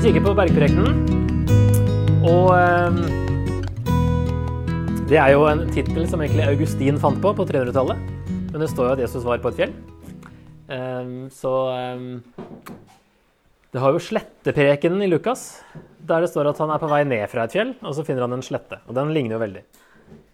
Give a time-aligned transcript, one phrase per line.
[0.00, 0.94] Vi kikker på bergprekenen.
[2.24, 3.00] Og eh,
[5.10, 8.00] det er jo en tittel som egentlig Augustin fant på på 300-tallet.
[8.48, 9.76] Men det står jo at Jesus var på et fjell.
[10.72, 12.00] Eh, så eh,
[13.76, 15.60] Det har jo sletteprekenen i Lukas,
[16.00, 18.24] der det står at han er på vei ned fra et fjell, og så finner
[18.24, 18.80] han en slette.
[18.88, 19.68] Og den ligner jo veldig.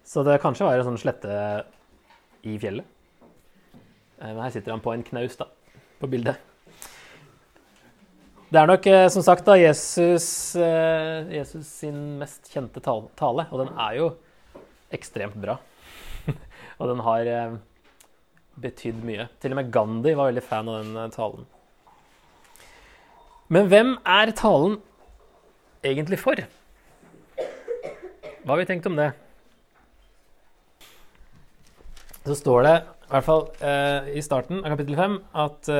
[0.07, 1.65] Så det kanskje var en sånn slette
[2.47, 2.87] i fjellet.
[4.23, 5.51] Her sitter han på en knaus, da,
[5.99, 6.39] på bildet.
[8.47, 13.59] Det er nok eh, som sagt da, Jesus, eh, Jesus sin mest kjente tale, og
[13.59, 14.05] den er jo
[14.95, 15.57] ekstremt bra.
[16.79, 17.57] og den har eh,
[18.63, 19.25] betydd mye.
[19.43, 21.43] Til og med Gandhi var veldig fan av den talen.
[23.51, 24.79] Men hvem er talen
[25.83, 26.39] egentlig for?
[27.35, 29.11] Hva har vi tenkt om det?
[32.23, 32.75] Så står det,
[33.07, 33.47] i hvert fall
[34.15, 35.75] i starten av kapittel 5, at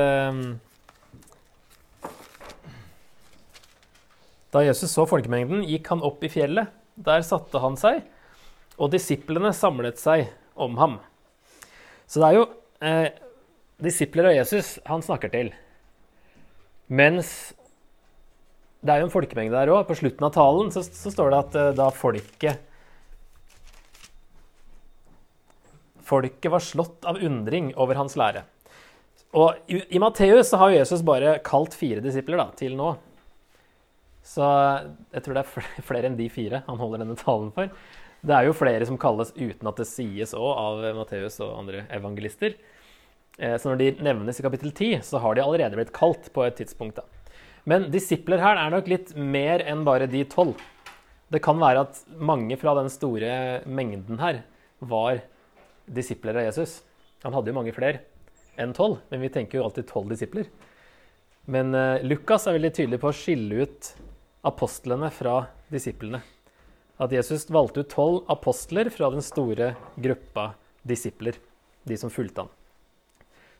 [4.54, 6.72] Da Jesus så folkemengden, gikk han opp i fjellet.
[6.98, 8.00] Der satte han seg,
[8.78, 10.98] og disiplene samlet seg om ham.
[12.08, 12.46] Så det er jo
[12.82, 13.08] eh,
[13.84, 15.52] disipler og Jesus han snakker til.
[16.88, 17.52] Mens
[18.80, 19.84] det er jo en folkemengde der òg.
[19.88, 22.64] På slutten av talen så, så står det at eh, da folket
[26.08, 28.40] Folket var slått av undring over hans lære.
[29.36, 32.94] Og i, i Matteus har Jesus bare kalt fire disipler da, til nå.
[34.28, 34.44] Så
[35.14, 37.70] jeg tror det er flere enn de fire han holder denne talen for.
[38.20, 41.84] Det er jo flere som kalles uten at det sies òg av Matteus og andre
[41.94, 42.56] evangelister.
[43.38, 46.44] Eh, Så når de nevnes i kapittel 10, så har de allerede blitt kalt på
[46.44, 46.96] et tidspunkt.
[46.96, 47.04] da.
[47.64, 50.58] Men disipler her er nok litt mer enn bare de tolv.
[51.30, 54.42] Det kan være at mange fra den store mengden her
[54.80, 55.20] var
[55.86, 56.82] disipler av Jesus.
[57.24, 58.00] Han hadde jo mange flere
[58.58, 60.48] enn tolv, men vi tenker jo alltid tolv disipler.
[61.46, 63.92] Men eh, Lukas er veldig tydelig på å skille ut
[64.46, 65.40] apostlene fra
[65.72, 66.20] disiplene.
[66.98, 71.38] At Jesus valgte ut tolv apostler fra den store gruppa disipler,
[71.86, 72.54] de som fulgte han.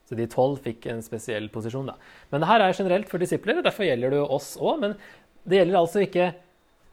[0.09, 1.91] Så de tolv fikk en spesiell posisjon.
[1.91, 1.94] da.
[2.31, 4.81] Men det her er generelt for disipler, derfor gjelder det jo oss òg.
[4.81, 4.94] Men
[5.44, 6.31] det gjelder altså ikke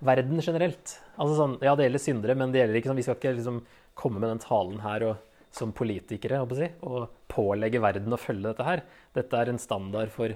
[0.05, 0.97] verden generelt.
[1.15, 3.61] Altså sånn, ja, det gjelder syndere, men det gjelder ikke sånn, vi skal ikke liksom
[3.95, 5.23] komme med den talen her og,
[5.55, 8.83] som politikere si, og pålegge verden å følge dette her.
[9.15, 10.35] Dette er en standard for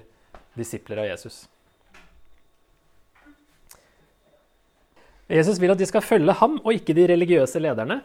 [0.56, 1.42] disipler av Jesus.
[5.30, 8.00] Jesus vil at de skal følge ham, og ikke de religiøse lederne.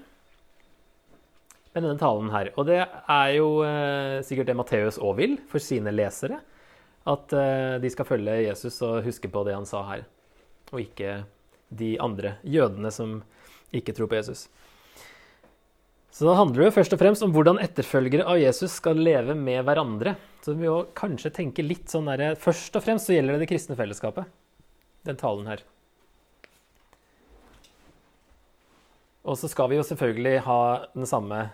[1.74, 2.52] Med denne talen her.
[2.56, 6.38] Og det er jo eh, sikkert det Matteus òg vil for sine lesere.
[7.09, 10.06] At eh, de skal følge Jesus og huske på det han sa her.
[10.72, 11.24] Og ikke
[11.75, 13.19] de andre jødene som
[13.75, 14.46] ikke tror på Jesus.
[16.16, 19.35] Så da handler det jo først og fremst om hvordan etterfølgere av Jesus skal leve
[19.35, 20.16] med hverandre.
[20.46, 23.52] Så vi må kanskje tenke litt sånn der, Først og fremst så gjelder det det
[23.52, 24.30] kristne fellesskapet.
[25.03, 25.66] Den talen her.
[29.25, 30.59] Og så skal vi jo selvfølgelig ha
[30.94, 31.47] den samme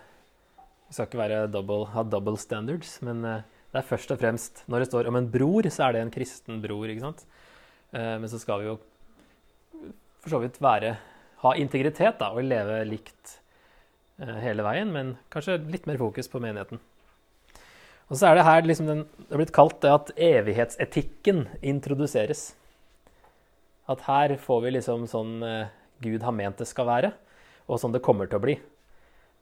[0.89, 4.63] Vi skal ikke være double, ha double standards, men eh, det er først og fremst
[4.67, 7.23] Når det står om en bror, så er det en kristen bror, ikke sant?
[7.95, 8.79] Eh, Men så skal vi jo
[10.21, 10.97] for så vidt være
[11.41, 13.39] ha integritet da, og leve likt
[14.21, 16.77] eh, hele veien, men kanskje litt mer fokus på menigheten.
[18.11, 22.51] Og så er det her liksom den, det er blitt kalt det at evighetsetikken introduseres.
[23.89, 25.41] At her får vi liksom sånn
[26.05, 27.13] Gud har ment det skal være,
[27.71, 28.57] og sånn det kommer til å bli.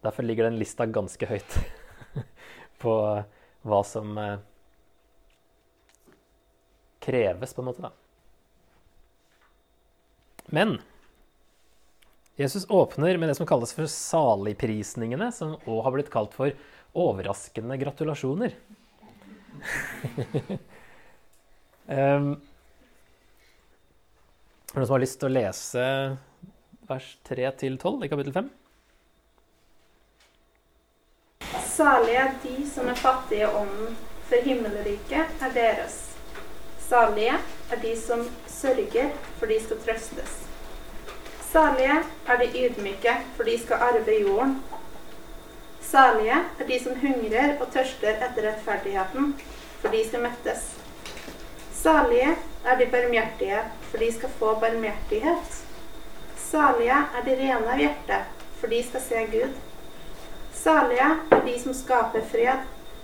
[0.05, 1.57] Derfor ligger den lista ganske høyt
[2.83, 2.93] på
[3.67, 4.37] hva som eh,
[7.03, 7.91] kreves, på en måte, da.
[10.49, 10.77] Men
[12.39, 16.53] Jesus åpner med det som kalles for saligprisningene, som òg har blitt kalt for
[16.97, 18.55] overraskende gratulasjoner.
[21.91, 22.29] um,
[24.71, 25.83] noen som har lyst til å lese
[26.89, 28.49] vers 3-12 i kapittel 5?
[31.65, 33.97] Salige er de som er fattige i ånden,
[34.29, 35.99] for himmelriket er deres.
[36.89, 37.37] Salige
[37.71, 40.33] er de som sørger, for de skal trøstes.
[41.51, 44.57] Salige er de ydmyke, for de skal arve jorden.
[45.81, 49.33] Salige er de som hungrer og tørster etter rettferdigheten,
[49.79, 50.67] for de skal mettes.
[51.73, 55.68] Salige er de barmhjertige, for de skal få barmhjertighet.
[56.51, 58.15] Salige er de rene av hjerte,
[58.57, 59.57] for de skal se Gud.
[60.53, 62.63] Salige er de som skaper fred,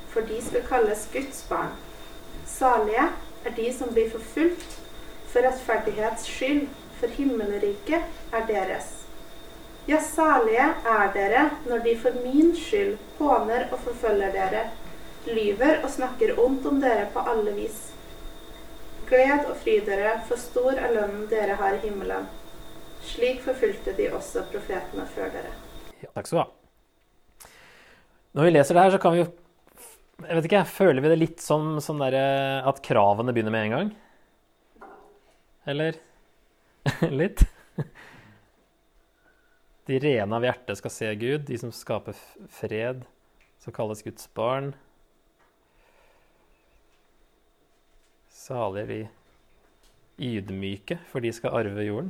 [0.10, 1.76] for de skal kalles Guds barn.
[2.50, 3.04] Salige
[3.46, 4.80] er de som blir forfulgt
[5.30, 6.66] for rettferdighets skyld,
[6.98, 8.88] for himmelriket er deres.
[9.86, 10.66] Ja, salige
[10.96, 14.64] er dere når de for min skyld håner og forfølger dere,
[15.28, 17.92] lyver og snakker ondt om dere på alle vis.
[19.06, 22.26] Gled og fry dere, for stor er lønnen dere har i himmelen.
[23.06, 25.52] Slik forfulgte de også profetene før dere.
[26.02, 27.50] Ja, takk skal du ha.
[28.36, 29.32] Når vi leser det her, så kan vi jo
[30.24, 32.16] jeg vet ikke, Føler vi det litt som sånn der,
[32.64, 33.90] at kravene begynner med en gang?
[35.68, 35.98] Eller
[37.22, 37.44] litt?
[39.86, 42.16] De rene av hjerte skal se Gud, de som skaper
[42.50, 43.04] fred,
[43.62, 44.72] som kalles Guds barn.
[48.34, 49.00] Salige de
[50.26, 52.10] ydmyke, for de skal arve jorden.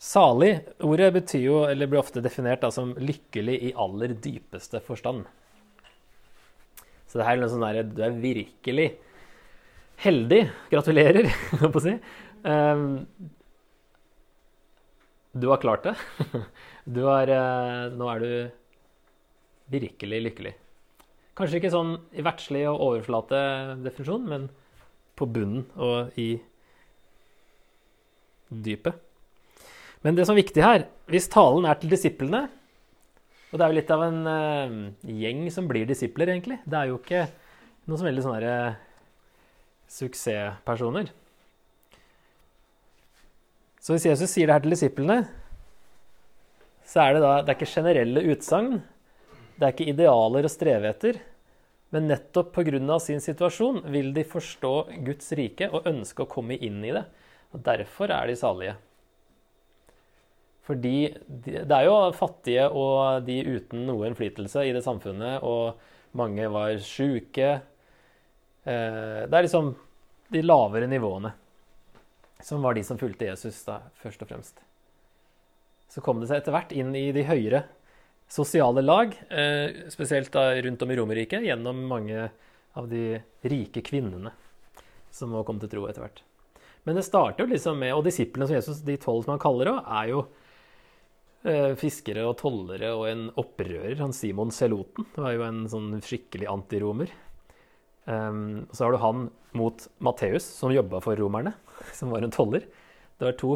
[0.00, 5.26] Salig, ordet betyr jo, eller blir ofte definert da, som lykkelig i aller dypeste forstand.
[7.10, 8.86] Så det her er noe sånn derre du er virkelig
[10.00, 10.40] heldig.
[10.72, 11.28] Gratulerer,
[11.60, 11.92] holdt på å si.
[12.46, 12.86] Um,
[15.36, 15.96] du har klart det.
[16.90, 18.30] Du har, uh, nå er du
[19.70, 20.54] virkelig lykkelig.
[21.38, 23.42] Kanskje ikke sånn i verdslig og overflate
[23.84, 24.48] definisjon, men
[25.20, 26.32] på bunnen og i
[28.48, 29.09] dypet.
[30.04, 32.46] Men det som er viktig her, hvis talen er til disiplene
[33.50, 36.60] Og det er jo litt av en uh, gjeng som blir disipler, egentlig.
[36.62, 37.24] Det er jo ikke
[37.90, 38.76] noen som veldig sånne uh,
[39.90, 41.10] suksesspersoner.
[43.80, 45.24] Så hvis Jesus sier det her til disiplene,
[46.86, 48.78] så er det da det er ikke generelle utsagn.
[49.58, 51.18] Det er ikke idealer å streve etter.
[51.90, 52.98] Men nettopp pga.
[53.02, 54.74] sin situasjon vil de forstå
[55.06, 57.04] Guds rike og ønske å komme inn i det.
[57.50, 58.76] Og Derfor er de salige.
[60.70, 60.96] Fordi
[61.26, 65.80] det er jo fattige og de uten noe innflytelse i det samfunnet, og
[66.18, 67.48] mange var sjuke.
[68.62, 69.72] Eh, det er liksom
[70.30, 71.32] de lavere nivåene
[72.40, 74.62] som var de som fulgte Jesus, da, først og fremst.
[75.90, 77.64] Så kom det seg etter hvert inn i de høyere
[78.30, 82.30] sosiale lag, eh, spesielt da rundt om i Romerriket, gjennom mange
[82.78, 84.30] av de rike kvinnene
[85.10, 86.22] som må komme til tro etter hvert.
[86.86, 89.68] Men det starter jo liksom med Og disiplene som Jesus, de tolv som han kaller
[89.68, 90.22] det, er jo
[91.80, 93.94] fiskere og tollere og en opprører.
[94.02, 97.12] Han Simon Seloten var jo en sånn skikkelig antiromer.
[98.04, 99.26] Um, så har du han
[99.56, 101.54] mot Matteus, som jobba for romerne,
[101.96, 102.66] som var en toller.
[103.18, 103.54] Det var to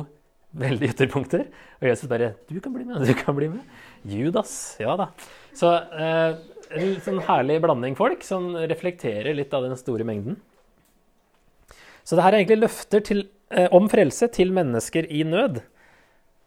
[0.54, 1.46] veldig ytterpunkter.
[1.80, 3.64] Og Jesus bare 'Du kan bli med, du kan bli med'.
[4.04, 4.76] Judas.
[4.78, 5.08] Ja da.
[5.52, 6.36] Så eh,
[6.70, 10.36] en sånn herlig blanding folk som reflekterer litt av den store mengden.
[12.04, 15.62] Så det her er egentlig løfter til, eh, om frelse til mennesker i nød,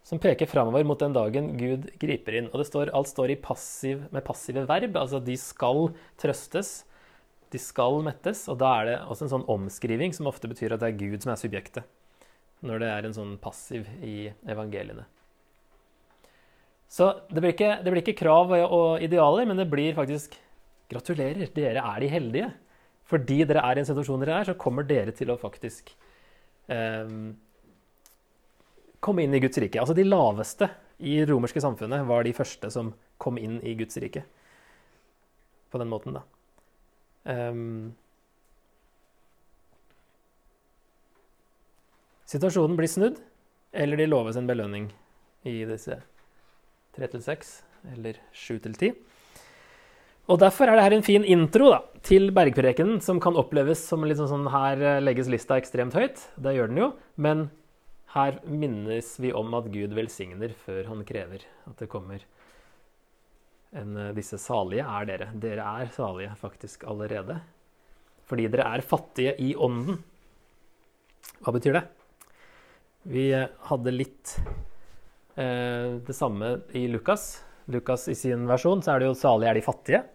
[0.07, 2.47] som peker framover mot den dagen Gud griper inn.
[2.53, 5.89] Og står, alt står passiv, med passive verb, altså de skal
[6.21, 6.79] trøstes,
[7.51, 8.45] de skal mettes.
[8.51, 11.19] Og da er det også en sånn omskriving som ofte betyr at det er Gud
[11.25, 11.93] som er subjektet
[12.65, 15.03] når det er en sånn passiv i evangeliene.
[16.89, 20.39] Så det blir, ikke, det blir ikke krav og idealer, men det blir faktisk
[20.89, 22.47] gratulerer, dere er de heldige.
[23.07, 25.91] Fordi dere er i en situasjon dere er, så kommer dere til å faktisk
[26.71, 27.11] eh,
[28.99, 29.79] komme inn i Guds rike.
[29.81, 34.23] Altså de laveste i romerske samfunnet var de første som kom inn i Guds rike.
[35.71, 36.23] På den måten, da.
[37.27, 37.95] Um,
[42.27, 43.19] Situasjonen blir snudd,
[43.71, 44.89] eller de loves en belønning
[45.47, 45.95] i disse
[46.97, 47.53] 3-6
[47.93, 48.97] eller 7-10.
[50.27, 54.03] Og Derfor er det her en fin intro da, til bergprekenen, som kan oppleves som
[54.03, 56.19] litt sånn, sånn her eh, legges lista ekstremt høyt.
[56.35, 56.89] Det gjør den jo.
[57.15, 57.45] Men
[58.13, 62.23] her minnes vi om at Gud velsigner før han krever at det kommer
[63.75, 65.31] en, eh, Disse salige er dere.
[65.35, 67.41] Dere er salige faktisk allerede.
[68.27, 69.99] Fordi dere er fattige i ånden.
[71.43, 71.83] Hva betyr det?
[73.07, 74.37] Vi hadde litt
[75.37, 77.43] eh, det samme i Lukas.
[77.67, 80.05] Lukas i sin versjon så er det jo 'salige er de fattige',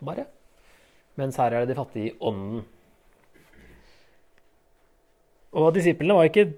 [0.00, 0.26] bare.
[1.16, 2.64] Mens her er det de fattige i ånden.
[5.52, 6.54] Og disiplene var ikke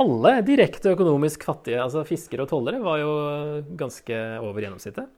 [0.00, 1.82] alle direkte økonomisk fattige.
[1.82, 3.12] altså Fiskere og tollere var jo
[3.76, 5.10] ganske over gjennomsnittet.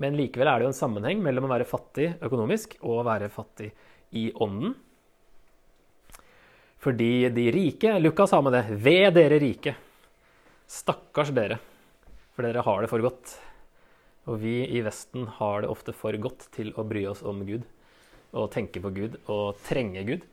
[0.00, 3.30] Men likevel er det jo en sammenheng mellom å være fattig økonomisk og å være
[3.32, 3.70] fattig
[4.16, 4.74] i ånden.
[6.82, 8.64] Fordi de rike Lukas har med det.
[8.80, 9.74] Ved dere rike.
[10.66, 11.58] Stakkars dere,
[12.34, 13.36] for dere har det for godt.
[14.26, 17.64] Og vi i Vesten har det ofte for godt til å bry oss om Gud
[18.36, 20.24] og tenke på Gud og trenge Gud.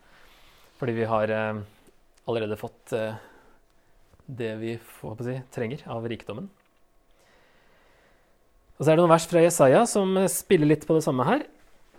[0.79, 1.61] Fordi vi har eh,
[2.27, 3.15] allerede fått eh,
[4.27, 6.49] det vi si, trenger av rikdommen.
[8.77, 11.45] Og så er det noen vers fra Jesaja som spiller litt på det samme her.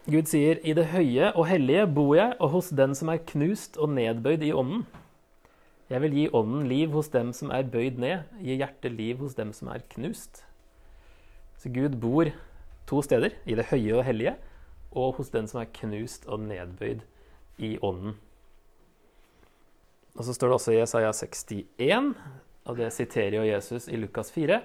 [0.05, 3.79] Gud sier, 'I det høye og hellige bor jeg, og hos den som er knust
[3.79, 4.85] og nedbøyd i ånden.'
[5.89, 9.35] Jeg vil gi ånden liv hos dem som er bøyd ned, gi hjertet liv hos
[9.35, 10.45] dem som er knust.
[11.61, 12.25] Så Gud bor
[12.87, 14.35] to steder, i det høye og hellige,
[14.93, 17.05] og hos den som er knust og nedbøyd
[17.59, 18.17] i ånden.
[20.15, 22.13] Og så står det også i Jesaja 61,
[22.65, 24.61] og det siterer jo Jesus i Lukas 4.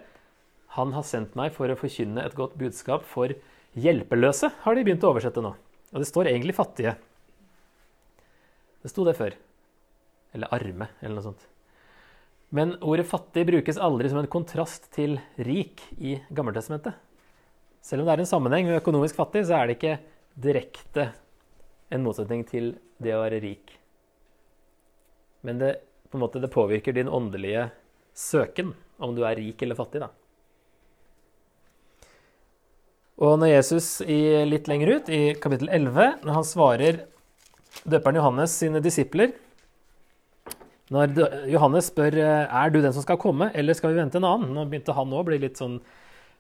[0.78, 3.34] Han har sendt meg for å forkynne et godt budskap for
[3.80, 5.56] hjelpeløse, har de begynt å oversette nå.
[5.90, 6.94] Og det står egentlig fattige.
[8.84, 9.34] Det sto det før.
[10.38, 11.48] Eller arme, eller noe sånt.
[12.54, 16.94] Men ordet fattig brukes aldri som en kontrast til rik i Gammeltestamentet.
[17.82, 19.98] Selv om det er en sammenheng med økonomisk fattig, så er det ikke
[20.38, 21.10] direkte
[21.90, 23.79] en motsetning til det å være rik.
[25.48, 25.76] Men det,
[26.10, 27.70] på en måte, det påvirker din åndelige
[28.18, 30.02] søken om du er rik eller fattig.
[30.04, 30.12] da.
[33.20, 37.02] Og når Jesus i litt lenger ut, i kapittel 11, når han svarer
[37.84, 39.34] døperen Johannes sine disipler
[40.90, 41.12] Når
[41.52, 44.66] Johannes spør er du den som skal komme, eller skal vi vente en annen, nå
[44.72, 45.78] begynte han òg å bli litt sånn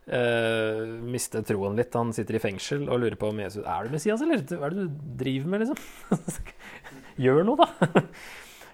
[0.09, 1.93] uh, Miste troen litt.
[1.99, 4.75] Han sitter i fengsel og lurer på om Jesus er du Messias, eller hva er
[4.75, 6.49] det du driver med, liksom?
[7.27, 7.99] Gjør noe, da.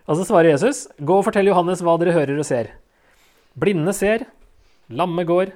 [0.05, 2.71] Og så svarer Jesus, gå og fortell Johannes hva dere hører og ser.
[3.57, 4.27] Blinde ser,
[4.89, 5.53] lamme går,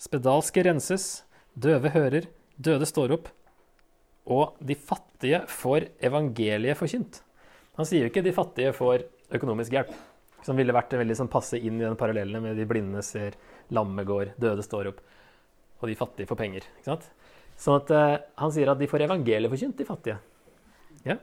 [0.00, 3.28] spedalske renses, døve hører, døde står opp,
[4.30, 7.20] og de fattige får evangeliet forkynt.
[7.78, 9.92] Han sier jo ikke de fattige får økonomisk hjelp,
[10.46, 13.36] som ville vært veldig sånn passe inn i den parallellen med de blinde ser,
[13.72, 15.00] lamme går, døde står opp,
[15.80, 16.66] og de fattige får penger.
[16.78, 17.08] ikke sant?
[17.58, 20.18] Sånn at uh, Han sier at de får evangeliet forkynt, de fattige.
[21.06, 21.18] Ja?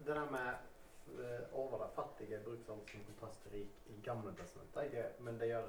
[0.00, 0.50] Det der med
[1.16, 5.66] uh, over det fattige brukes som kontrast til rik i Gamle testamentet, men det gjør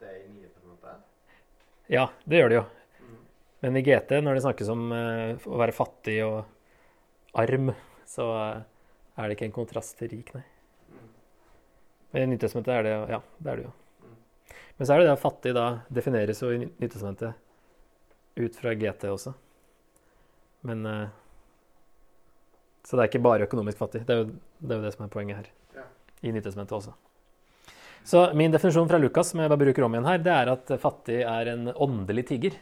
[0.00, 1.00] det i Nye testamentet?
[1.92, 2.66] Ja, det gjør det jo.
[3.60, 6.46] Men i GT, når det snakkes om uh, å være fattig og
[7.42, 7.72] arm,
[8.08, 8.62] så uh,
[9.18, 10.44] er det ikke en kontrast til rik, nei.
[12.14, 13.72] Men i Nytestamentet er det jo Ja, det er det jo.
[14.78, 19.10] Men så er det det at fattig da defineres jo i Nytestamentet ut fra GT
[19.10, 19.34] også.
[20.70, 21.10] Men uh,
[22.80, 24.06] Så det er ikke bare økonomisk fattig.
[24.08, 25.52] Det er jo det, er jo det som er poenget her.
[25.82, 25.84] Ja.
[26.22, 26.96] I Nytestamentet også.
[28.08, 30.70] Så min definisjon fra Lukas som jeg bare bruker om igjen her, det er at
[30.80, 32.54] fattig er en åndelig tigger.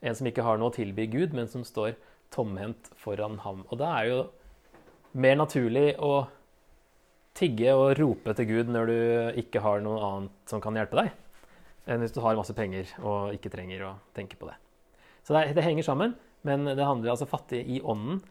[0.00, 1.98] En som ikke har noe å tilby Gud, men som står
[2.32, 3.66] tomhendt foran ham.
[3.68, 4.22] Og da er jo
[5.20, 6.24] mer naturlig å
[7.36, 8.96] tigge og rope til Gud når du
[9.44, 11.12] ikke har noe annet som kan hjelpe deg,
[11.84, 14.56] enn hvis du har masse penger og ikke trenger å tenke på det.
[15.28, 18.24] Så det, det henger sammen, men det handler altså fattig i ånden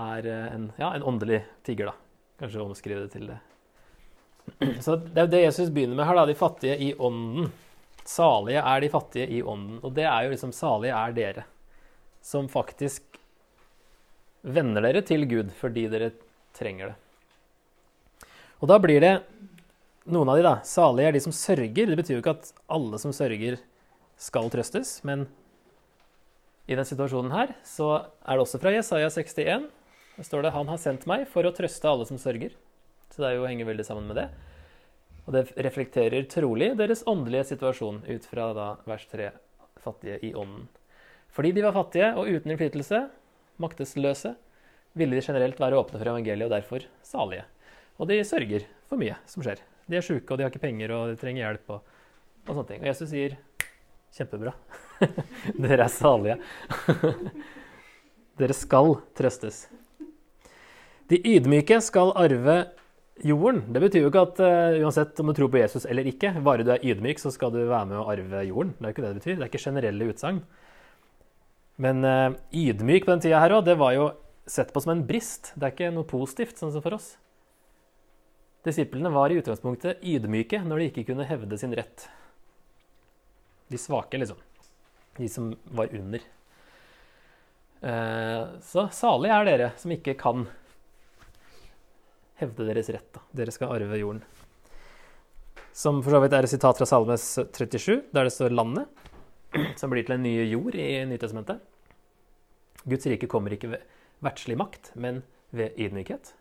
[0.00, 1.98] er en, ja, en åndelig tigger, da.
[2.40, 3.42] Kanskje omskrive det til det.
[4.84, 6.26] Så det er jo det Jesus begynner med her, da.
[6.28, 7.50] De fattige i ånden.
[8.04, 9.78] Salige er de fattige i ånden.
[9.82, 11.46] Og det er jo liksom Salige er dere
[12.22, 13.18] som faktisk
[14.42, 16.12] vender dere til Gud fordi dere
[16.54, 16.96] trenger det.
[18.62, 19.14] Og da blir det
[20.10, 20.54] noen av de, da.
[20.66, 21.90] Salige er de som sørger.
[21.90, 23.60] Det betyr jo ikke at alle som sørger,
[24.22, 25.24] skal trøstes, men
[26.68, 27.88] i denne situasjonen her så
[28.22, 29.64] er det også fra Jesaja 61.
[30.14, 32.54] Der står det 'Han har sendt meg for å trøste alle som sørger'.
[33.12, 34.28] Så det er jo henger veldig sammen med det.
[35.26, 39.28] Og det reflekterer trolig deres åndelige situasjon ut fra da vers 3,
[39.84, 40.66] fattige i ånden.
[41.32, 43.04] Fordi de var fattige og uten innflytelse,
[43.62, 44.34] maktesløse,
[44.98, 47.44] ville de generelt være åpne for evangeliet og derfor salige.
[48.00, 49.62] Og de sørger for mye som skjer.
[49.88, 51.72] De er sjuke, og de har ikke penger, og de trenger hjelp.
[51.72, 51.96] Og,
[52.48, 52.82] og sånne ting.
[52.82, 53.38] Og Jesus sier
[54.16, 54.52] kjempebra.
[55.62, 56.36] Dere er salige.
[58.40, 59.64] Dere skal trøstes.
[61.10, 62.62] De ydmyke skal arve
[63.26, 63.62] jorden.
[63.72, 66.66] Det betyr jo ikke at uh, uansett om du tror på Jesus eller ikke, bare
[66.66, 68.74] du er ydmyk, så skal du være med å arve jorden.
[68.78, 69.36] Det er jo ikke det det betyr.
[69.36, 70.42] Det er ikke generelle utsagn.
[71.82, 74.10] Men uh, ydmyk på den tida her òg, det var jo
[74.46, 75.52] sett på som en brist.
[75.56, 77.14] Det er ikke noe positivt, sånn som for oss.
[78.66, 82.06] Disiplene var i utgangspunktet ydmyke når de ikke kunne hevde sin rett.
[83.72, 84.38] De svake, liksom.
[85.18, 86.22] De som var under.
[87.82, 90.46] Uh, så salig er dere som ikke kan
[92.40, 93.08] deres rett.
[93.12, 93.20] Da.
[93.32, 94.22] Dere skal arve jorden.
[95.72, 98.86] Som for så vidt er et sitat fra Salmes 37, der det står 'landet',
[99.76, 101.60] som blir til en ny jord i Nytestamentet.
[102.84, 103.80] Guds rike kommer ikke ved
[104.20, 105.22] verdslig makt, men
[105.52, 106.32] ved ydmykhet.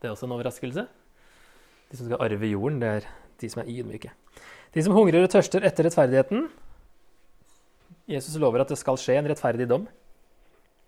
[0.00, 0.86] Det er også en overraskelse.
[1.90, 3.08] De som skal arve jorden, det er
[3.40, 4.10] de som er ydmyke.
[4.74, 6.50] De som hungrer og tørster etter rettferdigheten
[8.06, 9.86] Jesus lover at det skal skje en rettferdig dom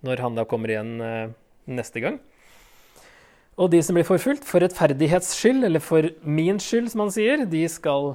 [0.07, 1.31] når han da kommer igjen eh,
[1.67, 2.21] neste gang.
[3.59, 7.43] Og de som blir forfulgt for rettferdighets skyld, eller for min skyld, som han sier,
[7.51, 8.13] de skal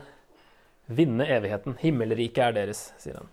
[0.88, 1.76] vinne evigheten.
[1.82, 3.28] Himmelriket er deres, sier han.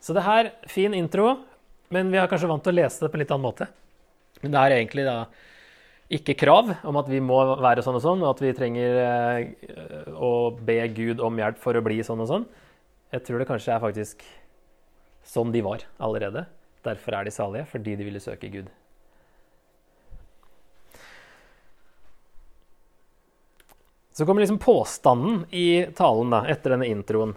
[0.00, 1.34] Så det her, fin intro,
[1.92, 3.68] men vi er kanskje vant til å lese det på en litt annen måte.
[4.40, 5.18] Men det er egentlig da
[6.10, 10.08] ikke krav om at vi må være sånn og sånn, og at vi trenger eh,
[10.16, 12.48] å be Gud om hjelp for å bli sånn og sånn.
[13.12, 14.24] Jeg tror det kanskje er faktisk
[15.26, 16.48] sånn de var allerede.
[16.86, 18.70] Derfor er de salige, fordi de ville søke Gud.
[24.20, 27.30] Så kommer liksom påstanden i talen da, etter denne introen,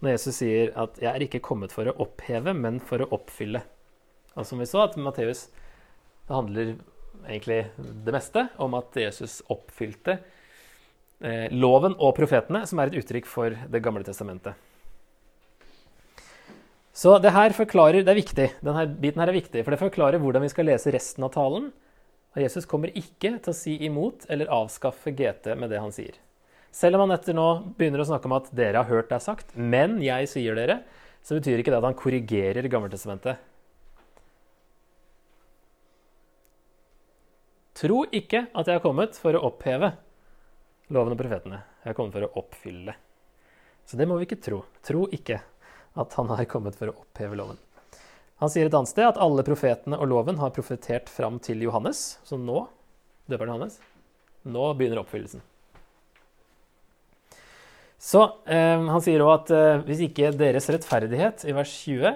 [0.00, 3.60] når Jesus sier at 'jeg er ikke kommet for å oppheve, men for å oppfylle'.
[4.32, 5.50] Og som vi så, at Matteus
[6.30, 6.78] handler
[7.28, 10.16] egentlig det meste om at Jesus oppfylte
[11.20, 14.54] eh, loven og profetene, som er et uttrykk for Det gamle testamentet.
[16.94, 20.18] Så det her forklarer, det er viktig, denne biten her er viktig, for det forklarer
[20.18, 21.72] hvordan vi skal lese resten av talen.
[22.36, 26.18] Og Jesus kommer ikke til å si imot eller avskaffe GT med det han sier.
[26.68, 27.46] Selv om han etter nå
[27.78, 30.82] begynner å snakke om at dere har hørt det er sagt, men jeg sier dere,
[31.24, 33.40] så betyr ikke det at han korrigerer Gammeltestamentet.
[37.76, 39.94] Tro ikke at jeg har kommet for å oppheve
[40.92, 41.64] loven og profetene.
[41.80, 42.94] Jeg har kommet for å oppfylle.
[43.88, 44.62] Så det må vi ikke tro.
[44.84, 45.40] Tro ikke
[45.96, 47.60] at han har kommet for å oppheve loven.
[48.42, 52.18] Han sier et annet sted at alle profetene og loven har profetert fram til Johannes.
[52.26, 52.66] Så nå
[53.30, 53.78] døperen Johannes.
[54.46, 55.42] Nå begynner oppfyllelsen.
[57.96, 62.12] Så eh, Han sier òg at eh, hvis ikke deres rettferdighet, i vers 20,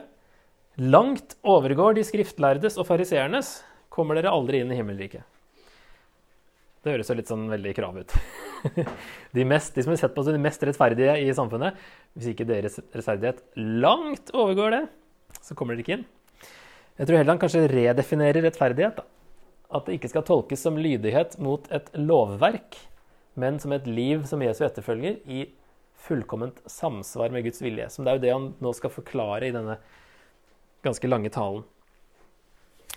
[0.93, 3.59] langt overgår de skriftlærdes og fariseernes,
[3.91, 5.25] kommer dere aldri inn i himmelriket.
[6.81, 8.15] Det høres jo litt sånn veldig krav ut.
[9.37, 11.77] De, mest, de som er sett på som de mest rettferdige i samfunnet,
[12.13, 14.81] hvis ikke deres rettferdighet langt overgår det,
[15.51, 16.09] så kommer dere ikke inn.
[17.01, 19.01] Jeg tror heller han kanskje redefinerer rettferdighet.
[19.01, 19.07] Da.
[19.75, 22.77] At det ikke skal tolkes som lydighet mot et lovverk,
[23.41, 25.47] men som et liv som Jesu etterfølger i
[26.01, 27.89] fullkomment samsvar med Guds vilje.
[27.91, 29.79] Som det er jo det han nå skal forklare i denne
[30.87, 31.67] ganske lange talen.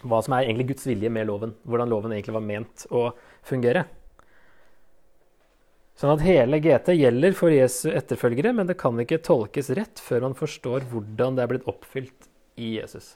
[0.03, 1.55] Hva som er egentlig Guds vilje med loven.
[1.63, 3.05] Hvordan loven egentlig var ment å
[3.47, 3.85] fungere.
[5.99, 10.27] Sånn at hele GT gjelder for Jesu etterfølgere, men det kan ikke tolkes rett før
[10.27, 13.15] man forstår hvordan det er blitt oppfylt i Jesus.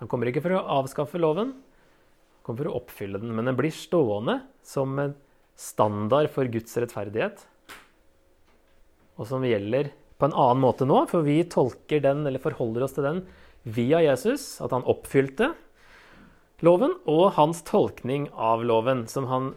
[0.00, 3.34] Han kommer ikke for å avskaffe loven, han kommer for å oppfylle den.
[3.36, 5.14] Men den blir stående som en
[5.60, 7.42] standard for Guds rettferdighet,
[9.20, 12.96] og som gjelder på en annen måte nå, for vi tolker den, eller forholder oss
[12.96, 13.24] til den
[13.68, 15.50] via Jesus, at han oppfylte
[16.64, 19.52] loven, og hans tolkning av loven, som han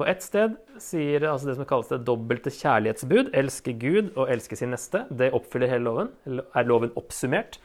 [0.00, 3.34] på ett sted sier altså det som kalles det dobbelte kjærlighetsbud.
[3.36, 5.04] Elske Gud og elske sin neste.
[5.12, 6.10] Det oppfyller hele loven.
[6.56, 7.58] Er loven oppsummert?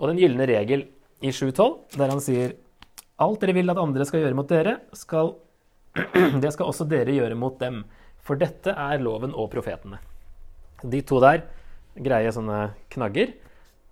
[0.00, 0.86] Og den gylne regel
[1.22, 2.54] i 7.12, der han sier
[3.22, 5.34] alt dere vil at andre skal gjøre mot dere, skal,
[6.42, 7.82] det skal også dere gjøre mot dem.
[8.22, 10.00] For dette er loven og profetene.
[10.82, 11.44] De to der
[11.98, 13.34] greier sånne knagger.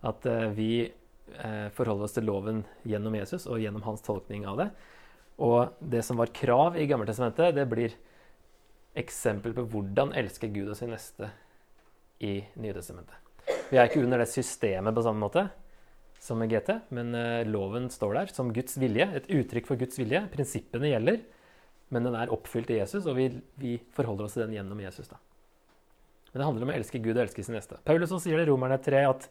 [0.07, 4.63] At eh, vi eh, forholder oss til loven gjennom Jesus og gjennom hans tolkning av
[4.63, 4.71] det.
[5.41, 7.97] Og det som var krav i Gammeltestamentet, det blir
[8.99, 11.31] eksempel på hvordan elske Gud og sin neste
[12.21, 13.17] i Nytestamentet.
[13.71, 15.47] Vi er ikke under det systemet på samme måte
[16.21, 19.97] som med GT, men uh, loven står der som Guds vilje, et uttrykk for Guds
[19.97, 20.21] vilje.
[20.35, 21.23] Prinsippene gjelder,
[21.95, 25.09] men den er oppfylt i Jesus, og vi, vi forholder oss til den gjennom Jesus.
[25.09, 25.17] da.
[26.31, 27.81] Men det handler om å elske Gud og elske sin neste.
[27.89, 29.27] Paulus sier det i Romerne 3, at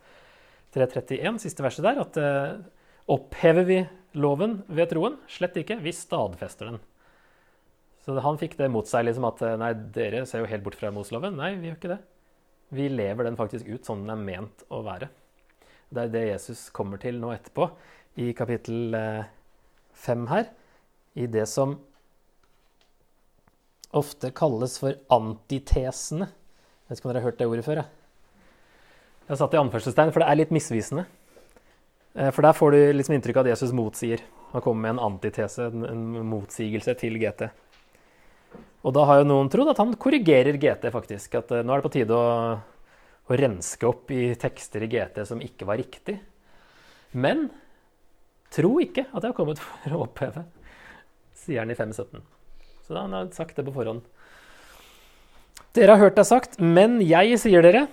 [0.73, 2.57] 3.31, siste verset der, at uh,
[3.13, 3.79] opphever vi
[4.17, 5.17] loven ved troen?
[5.29, 5.79] Slett ikke.
[5.83, 6.79] Vi stadfester den.
[8.05, 10.91] Så han fikk det mot seg, liksom at nei, dere ser jo helt bort fra
[10.93, 11.35] Moseloven.
[11.37, 11.99] Nei, vi gjør ikke det.
[12.73, 15.09] Vi lever den faktisk ut sånn den er ment å være.
[15.89, 17.65] Det er det Jesus kommer til nå etterpå,
[18.21, 19.29] i kapittel eh,
[19.97, 20.49] fem her.
[21.17, 21.75] I det som
[23.97, 26.29] ofte kalles for antitesene.
[26.29, 27.81] Jeg vet ikke om dere har hørt det ordet før?
[27.81, 28.43] Jeg,
[29.29, 31.07] jeg satt i anførselstegn, for det er litt misvisende.
[32.15, 34.23] Eh, for der får du liksom inntrykk av at Jesus motsier.
[34.53, 37.49] Han kommer med en antitese, en motsigelse til GT.
[38.87, 41.41] Og da har jo noen trodd at han korrigerer GT, faktisk.
[41.41, 42.27] At eh, nå er det på tide å
[43.29, 46.17] å renske opp i tekster i GT som ikke var riktig.
[47.13, 47.47] Men
[48.53, 50.45] tro ikke at jeg har kommet for å oppheve,
[51.37, 52.23] sier han i 517.
[52.85, 54.01] Så da han har sagt det på forhånd.
[55.77, 57.85] Dere har hørt det sagt, men jeg sier dere.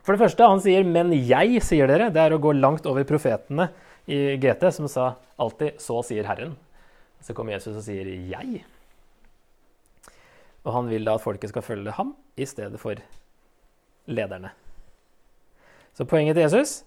[0.00, 2.12] For det første, han sier 'men jeg sier dere'.
[2.12, 3.70] Det er å gå langt over profetene
[4.08, 6.56] i GT, som sa alltid 'så sier Herren'.
[7.20, 8.64] Så kommer Jesus og sier 'jeg'.
[10.64, 12.94] Og han vil da at folket skal følge ham i stedet for
[14.08, 14.50] lederne.
[15.94, 16.84] Så poenget til Jesus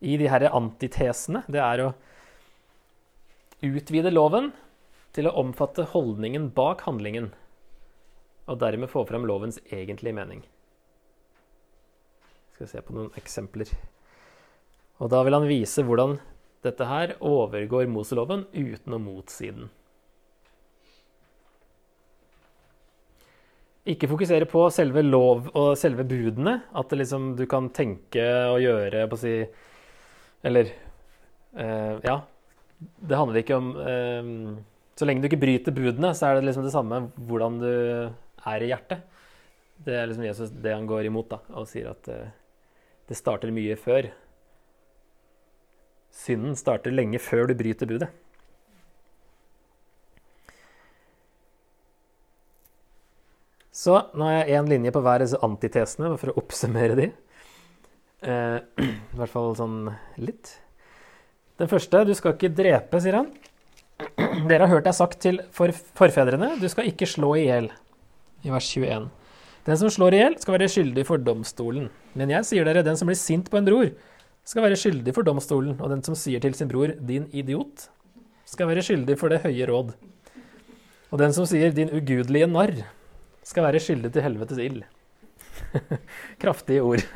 [0.00, 1.94] i de her antitesene, det er å
[3.62, 4.52] utvide loven
[5.12, 7.32] til å omfatte holdningen bak handlingen,
[8.46, 10.44] og dermed få fram lovens egentlige mening.
[12.58, 13.68] Skal vi se på noen eksempler.
[14.98, 16.16] Og da vil han vise hvordan
[16.66, 19.68] dette her overgår Moseloven uten å motsi den.
[23.86, 26.56] Ikke fokusere på selve lov og selve budene.
[26.74, 29.36] At liksom, du kan tenke og gjøre på å si
[30.42, 30.72] Eller
[31.54, 32.16] eh, Ja.
[32.78, 34.34] Det handler ikke om eh,
[34.98, 38.66] Så lenge du ikke bryter budene, så er det liksom det samme hvordan du er
[38.66, 39.06] i hjertet.
[39.78, 42.34] Det er liksom Jesus det han går imot da, og sier at eh,
[43.08, 44.10] det starter mye før.
[46.12, 48.10] Synden starter lenge før du bryter budet.
[53.78, 57.10] Så nå har jeg én linje på hver disse antitesene for å oppsummere de.
[58.26, 58.56] Eh,
[59.14, 59.84] I hvert fall sånn
[60.18, 60.56] litt.
[61.58, 63.30] Den første du skal ikke drepe, sier han.
[64.50, 67.70] Dere har hørt deg sagt til forfedrene du skal ikke slå i hjel.
[68.46, 69.08] I vers 21.
[69.68, 71.90] Den som slår i hjel, skal være skyldig for domstolen.
[72.16, 73.90] Men jeg sier dere, den som blir sint på en bror,
[74.48, 75.74] skal være skyldig for domstolen.
[75.76, 77.90] Og den som sier til sin bror 'din idiot',
[78.48, 79.92] skal være skyldig for det høye råd.
[81.12, 82.86] Og den som sier 'din ugudelige narr',
[83.44, 84.82] skal være skyldig til helvetes ild.
[86.42, 87.04] Kraftige ord.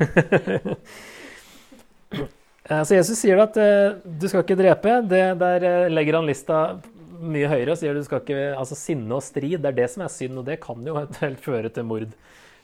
[2.69, 5.01] Eh, så Jesus sier at eh, du skal ikke drepe.
[5.03, 6.79] Det, der eh, legger han lista
[7.23, 10.03] mye høyere og sier du skal ikke Altså sinne og strid, det er det som
[10.05, 12.13] er synd, og det kan jo eventuelt føre til mord.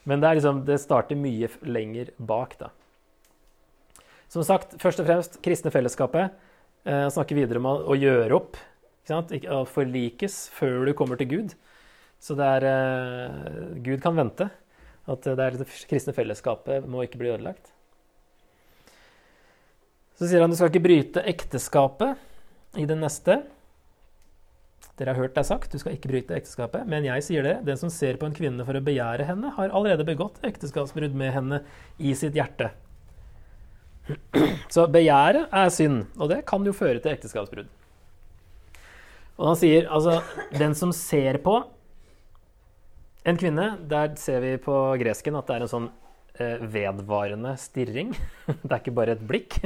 [0.08, 2.72] Men det, liksom, det starter mye lenger bak, da.
[4.30, 6.36] Som sagt, først og fremst kristne fellesskapet.
[6.86, 8.60] Eh, snakker videre om å, gjøre opp.
[9.10, 11.56] Å forlikes før du kommer til Gud.
[12.22, 14.50] Så det er eh, Gud kan vente.
[15.10, 17.74] At det, det kristne fellesskapet må ikke bli ødelagt.
[20.20, 23.40] Så sier han du skal ikke bryte ekteskapet i den neste.
[25.00, 26.84] Dere har hørt deg sagt, du skal ikke bryte ekteskapet.
[26.92, 29.72] Men jeg sier det, den som ser på en kvinne for å begjære henne, har
[29.72, 31.62] allerede begått ekteskapsbrudd med henne
[31.98, 32.74] i sitt hjerte.
[34.74, 37.70] Så begjæret er synd, og det kan jo føre til ekteskapsbrudd.
[39.40, 40.18] Og han sier altså
[40.52, 41.62] Den som ser på
[43.30, 45.88] en kvinne, der ser vi på gresken at det er en sånn
[46.40, 48.14] eh, vedvarende stirring.
[48.66, 49.60] det er ikke bare et blikk.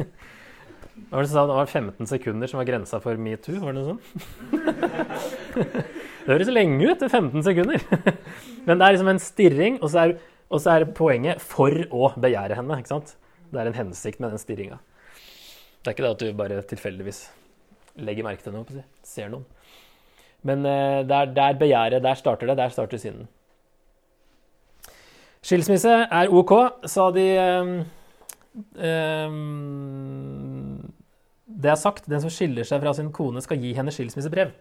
[1.09, 3.59] Hva var det, det var 15 sekunder som var grensa for metoo?
[3.61, 4.03] Var det noe sånt?
[6.25, 7.83] det høres lenge ut, det er 15 sekunder.
[8.67, 10.15] Men det er liksom en stirring, og så er,
[10.49, 12.79] og så er poenget for å begjære henne.
[12.81, 13.15] ikke sant?
[13.53, 14.79] Det er en hensikt med den stirringa.
[15.83, 17.25] Det er ikke det at du bare tilfeldigvis
[18.01, 19.45] legger merke til noe, ser noen.
[20.43, 22.57] Men uh, der, der begjæret, der starter det.
[22.57, 23.27] Der starter synden.
[25.43, 26.53] Skilsmisse er OK,
[26.87, 27.27] sa de
[27.61, 27.71] um,
[28.79, 30.52] um,
[31.61, 34.53] det er sagt, den som skiller seg fra sin kone, skal gi henne skilsmissebrev.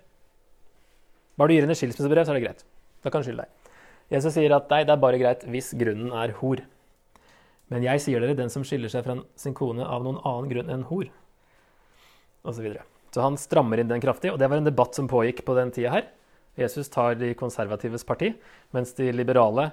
[1.38, 2.64] Bare du gir henne skilsmissebrev, så er det greit.
[3.02, 3.72] Da kan du skylde deg.
[4.12, 6.60] Jesus sier at nei, det er bare greit hvis grunnen er hor.
[7.72, 10.72] Men jeg sier dere, den som skiller seg fra sin kone av noen annen grunn
[10.74, 11.06] enn hor.
[12.42, 12.74] Og så,
[13.14, 15.72] så han strammer inn den kraftig, og det var en debatt som pågikk på den
[15.72, 16.10] tida her.
[16.60, 18.34] Jesus tar de konservatives parti,
[18.76, 19.70] mens de liberale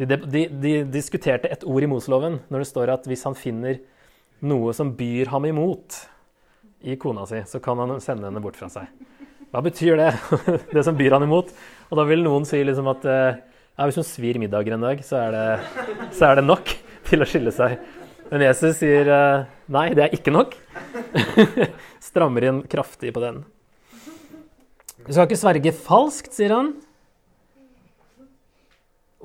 [0.00, 3.78] de, de, de, diskuterte et ord i Moseloven når det står at hvis han finner
[4.44, 5.96] noe som byr ham imot,
[6.86, 8.88] i kona si, så kan han sende henne bort fra seg.
[9.50, 10.10] Hva betyr det?
[10.74, 11.52] det som byr han imot?
[11.90, 15.20] Og da vil noen si liksom at ja, hvis hun svir middager en dag, så
[15.26, 16.72] er, det, så er det nok
[17.06, 17.76] til å skille seg.
[18.30, 19.10] Men Jesus sier
[19.70, 20.56] nei, det er ikke nok.
[22.08, 23.44] Strammer inn kraftig på den.
[25.06, 26.72] Du skal ikke sverge falskt, sier han.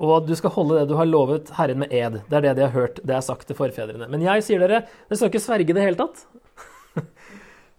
[0.02, 2.20] Og at du skal holde det du har lovet Herren med ed.
[2.28, 4.08] Det er det de har hørt det er sagt til forfedrene.
[4.10, 6.24] Men jeg sier dere, dere skal ikke sverge det hele tatt.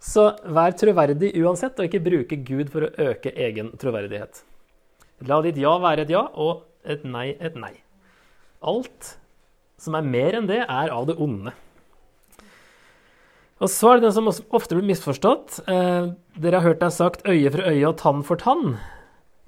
[0.04, 4.42] Så vær troverdig uansett, og ikke bruke Gud for å øke egen troverdighet.
[5.24, 7.72] La ditt ja være et ja, og et nei et nei.
[8.60, 9.14] Alt
[9.80, 11.54] som er mer enn det, er av det onde.
[13.62, 15.62] Og så er det den som ofte blir misforstått.
[15.70, 16.10] Eh,
[16.42, 18.76] dere har hørt deg sagt øye for øye og tann for tann.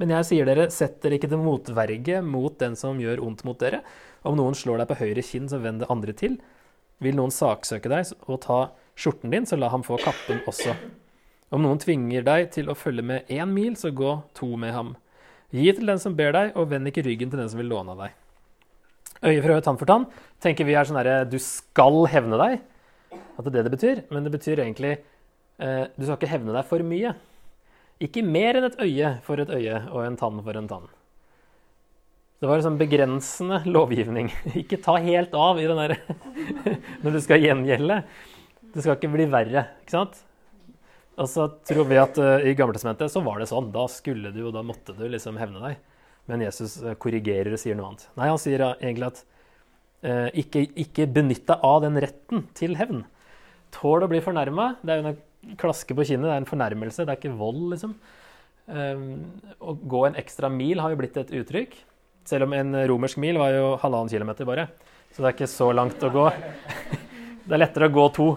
[0.00, 3.58] Men jeg sier dere, sett dere ikke til motverge mot den som gjør ondt mot
[3.60, 3.82] dere.
[4.28, 6.38] Om noen slår deg på høyre kinn, så vend det andre til.
[7.04, 8.60] Vil noen saksøke deg og ta
[8.96, 10.74] skjorten din, så la ham få kappen også.
[11.54, 14.94] Om noen tvinger deg til å følge med én mil, så gå to med ham.
[15.54, 17.94] Gi til den som ber deg, og vend ikke ryggen til den som vil låne
[17.94, 18.16] av deg.
[19.22, 20.08] Øye for øye, tann for tann
[20.44, 22.58] tenker vi er sånn herre du skal hevne deg.
[23.36, 24.02] At det er det det betyr.
[24.12, 27.14] Men det betyr egentlig eh, du skal ikke hevne deg for mye.
[28.02, 30.88] Ikke mer enn et øye for et øye og en tann for en tann.
[32.36, 34.28] Det var en sånn begrensende lovgivning.
[34.60, 35.96] Ikke ta helt av i den der
[37.02, 38.02] når du skal gjengjelde.
[38.76, 40.18] Det skal ikke bli verre, ikke sant?
[41.16, 43.70] Og så tror vi at uh, i Gammeltestamentet så var det sånn.
[43.72, 45.78] Da skulle du, og da måtte du liksom hevne deg.
[46.28, 48.04] Men Jesus uh, korrigerer og sier noe annet.
[48.20, 49.24] Nei, han sier uh, egentlig at
[50.36, 53.00] ikke, ikke benytt deg av den retten til hevn.
[53.74, 54.66] Tål å bli fornærma.
[54.84, 57.64] Det er jo en klaske på kinnet, det er en fornærmelse, det er ikke vold,
[57.72, 57.94] liksom.
[58.68, 59.24] Um,
[59.58, 61.74] å gå en ekstra mil har jo blitt et uttrykk.
[62.28, 64.68] Selv om en romersk mil var jo halvannen kilometer bare.
[65.10, 66.28] Så det er ikke så langt å gå.
[67.48, 68.28] det er lettere å gå to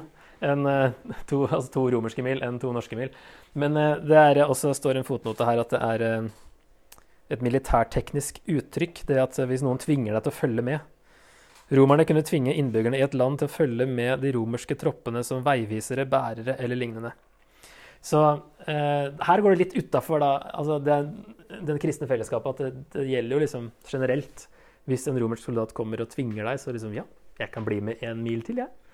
[0.45, 0.91] enn eh,
[1.30, 3.12] to, altså to romerske mil enn to norske mil.
[3.60, 6.30] Men eh, det er også står en fotnote her at det er eh,
[7.36, 9.04] et militærteknisk uttrykk.
[9.10, 10.95] Det at hvis noen tvinger deg til å følge med.
[11.69, 15.43] Romerne kunne tvinge innbyggerne i et land til å følge med de romerske troppene som
[15.45, 17.12] veivisere, bærere eller lignende.
[18.02, 18.21] Så
[18.65, 22.49] eh, her går det litt utafor altså den kristne fellesskapet.
[22.56, 24.47] At det, det, gjelder jo liksom generelt.
[24.89, 27.04] Hvis en romersk soldat kommer og tvinger deg, så liksom ja,
[27.38, 28.71] jeg kan bli med en mil til, jeg.
[28.71, 28.88] Ja.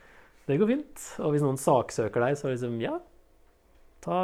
[0.45, 1.05] Det går fint.
[1.25, 2.99] Og hvis noen saksøker deg, så liksom ja,
[4.05, 4.19] ta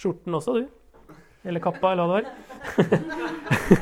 [0.00, 1.16] skjorten også, du.
[1.46, 3.00] Eller kappa, eller hva det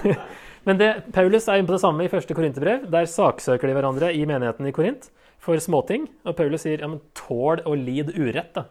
[0.08, 0.24] var.
[0.66, 2.86] Men det, Paulus er inne på det samme i første korinterbrev.
[2.92, 5.10] Der saksøker de hverandre i menigheten i Korint
[5.44, 6.06] for småting.
[6.24, 8.56] Og Paulus sier ja, men tål og lid urett.
[8.56, 8.64] da.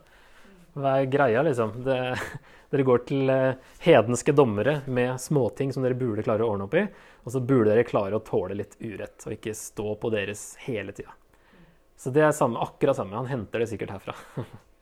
[0.74, 1.76] Hva er greia, liksom?
[1.86, 1.98] Det,
[2.74, 6.78] dere går til eh, hedenske dommere med småting som dere burde klare å ordne opp
[6.82, 6.88] i.
[7.24, 10.96] Og så burde dere klare å tåle litt urett, og ikke stå på deres hele
[10.98, 11.14] tida.
[12.00, 13.16] Så det er samme, akkurat samme.
[13.16, 14.16] Han henter det sikkert herfra.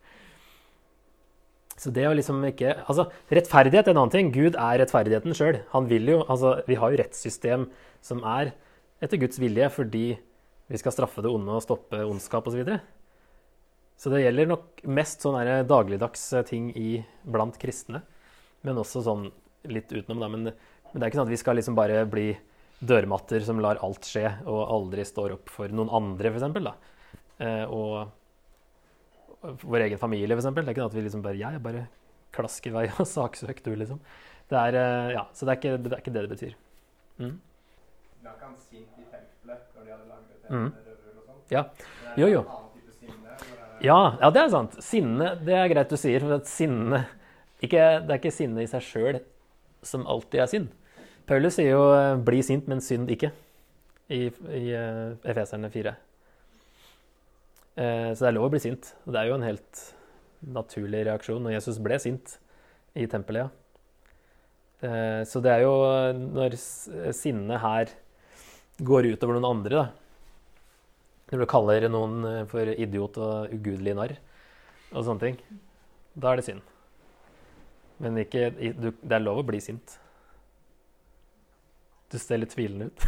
[1.81, 4.31] Så det å liksom ikke Altså, rettferdighet er en annen ting.
[4.33, 5.61] Gud er rettferdigheten sjøl.
[5.73, 7.69] Han vil jo Altså, vi har jo rettssystem
[8.05, 8.53] som er
[9.01, 10.05] etter Guds vilje fordi
[10.71, 12.53] vi skal straffe det onde og stoppe ondskap osv.
[12.53, 12.77] Så, videre.
[13.99, 18.03] så det gjelder nok mest sånne dagligdags ting i, blant kristne.
[18.63, 19.25] Men også sånn
[19.67, 20.29] litt utenom, da.
[20.31, 22.29] Men, men det er ikke sånn at vi skal liksom bare bli
[22.79, 26.71] dørmatter som lar alt skje, og aldri står opp for noen andre, f.eks.
[27.41, 28.11] Eh, og
[29.65, 30.49] vår egen familie, f.eks.
[30.53, 31.87] Det er ikke noe at vi liksom bare Jeg bare
[32.35, 34.01] klasker i vei og saksøk du, liksom.
[34.51, 36.53] Det er, eh, ja, så det er, ikke, det er ikke det det betyr.
[37.21, 37.37] Mm.
[38.41, 40.69] Han sint i tempelet når de hadde laget et Mm.
[40.75, 41.39] rødøl og sånn?
[41.51, 41.63] Ja.
[42.19, 42.41] Jo, jo.
[43.07, 44.75] en Ja, ja, det er sant.
[44.83, 46.19] Sinne, det er greit du sier.
[46.19, 47.05] For at sinne
[47.61, 49.21] ikke, Det er ikke sinne i seg sjøl
[49.81, 50.69] som alltid er synd.
[51.25, 53.31] Paulus sier jo eh, 'bli sint, men synd ikke'
[54.11, 55.95] i, i uh, Efeserne 4.
[57.81, 58.91] Eh, så det er lov å bli sint.
[59.05, 59.81] Og det er jo en helt
[60.57, 61.47] naturlig reaksjon.
[61.47, 62.37] Og Jesus ble sint
[62.97, 63.57] i tempelet, ja.
[64.81, 66.57] Eh, så det er jo eh, når
[67.15, 67.93] sinnet her
[68.81, 69.87] går utover noen andre, da.
[71.31, 74.17] Når du kaller noen for idiot og ugudelig narr
[74.91, 75.37] og sånne ting,
[76.11, 76.65] da er det synd.
[78.03, 79.95] Men ikke, det er lov å bli sint.
[82.11, 83.07] Du ser litt tvilende ut.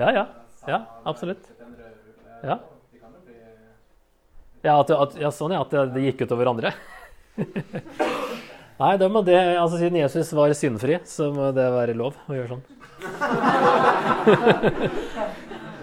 [0.00, 0.26] Ja, ja.
[0.66, 1.46] Ja, absolutt.
[2.42, 2.58] Ja.
[4.62, 6.70] Ja, at, at, ja sånn ja, at det, det gikk utover andre.
[8.82, 12.34] Nei, da må det, altså siden Jesus var syndfri, så må det være lov å
[12.36, 12.64] gjøre sånn.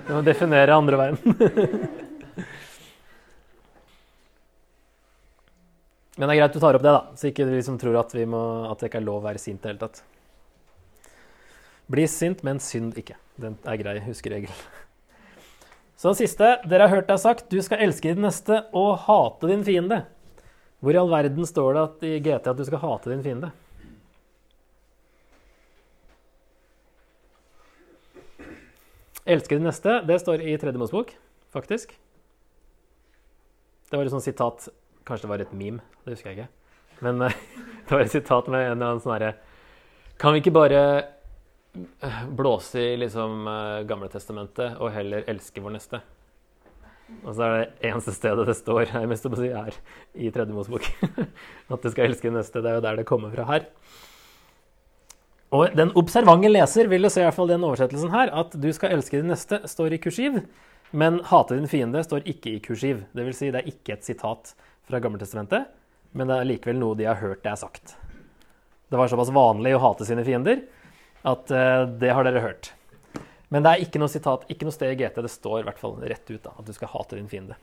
[0.07, 1.17] Du må definere andre veien.
[6.19, 8.15] Men det er greit du tar opp det, da, så ikke vi som tror at,
[8.27, 10.01] må, at det ikke er lov å være sint i det hele tatt.
[11.89, 13.15] Bli sint, men synd ikke.
[13.39, 14.51] Den er grei huskeregel.
[15.99, 16.53] Så den siste.
[16.71, 20.05] Dere har hørt deg sagt, du skal elske din neste og hate din fiende.
[20.79, 23.49] Hvor i all verden står det at, i GT at du skal hate din fiende?
[29.27, 31.11] Elske din neste, det står i Tredje Mosebok,
[31.51, 31.91] faktisk.
[33.91, 34.69] Det var et sånt sitat
[35.03, 36.49] Kanskje det var et meme, det husker jeg ikke.
[37.03, 37.37] Men eh,
[37.89, 39.31] det var et sitat med en eller annen sånn herre
[40.21, 40.81] Kan vi ikke bare
[42.37, 46.01] blåse i liksom eh, Gamle testamentet og heller elske vår neste?
[47.23, 49.77] Og så er det eneste stedet det står jeg mest å si, er
[50.13, 50.85] i Tredje Mosebok.
[51.73, 52.61] At du skal elske neste.
[52.61, 53.65] Det er jo der det kommer fra her.
[55.55, 58.67] Og den observante leser vil jo se i hvert fall den oversettelsen her, at du
[58.75, 60.35] skal elske din neste står i kursiv,
[60.93, 62.99] men hate din fiende står ikke i kursiv.
[63.17, 64.53] Det vil si, det er ikke et sitat
[64.85, 65.65] fra Gammeltestamentet,
[66.13, 67.95] men det er likevel noe de har hørt det er sagt.
[68.93, 70.61] Det var såpass vanlig å hate sine fiender
[71.27, 72.71] at uh, det har dere hørt.
[73.49, 75.19] Men det er ikke noe sitat, ikke noe sted i GT.
[75.25, 77.57] Det står i hvert fall rett ut da, at du skal hate din fiende.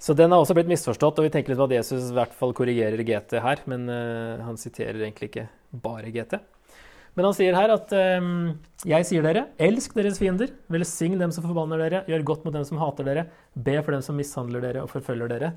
[0.00, 2.32] Så den har også blitt misforstått, og vi tenker litt på at Jesus i hvert
[2.36, 5.46] fall korrigerer GT her, men uh, han siterer egentlig ikke
[5.84, 6.40] bare GT.
[7.18, 8.26] Men han sier her at eh,
[8.86, 12.66] jeg sier dere, elsk deres fiender, velsign dem som forbanner dere, gjør godt mot dem
[12.68, 15.50] som hater dere, be for dem som mishandler dere og forfølger dere.